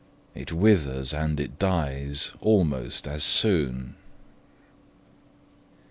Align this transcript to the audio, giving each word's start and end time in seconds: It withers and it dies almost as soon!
It 0.33 0.51
withers 0.51 1.13
and 1.13 1.39
it 1.39 1.59
dies 1.59 2.31
almost 2.41 3.07
as 3.07 3.23
soon! 3.23 3.97